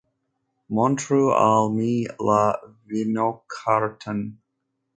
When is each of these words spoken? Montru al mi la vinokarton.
Montru 0.77 1.19
al 1.49 1.69
mi 1.75 1.91
la 2.31 2.39
vinokarton. 2.95 4.27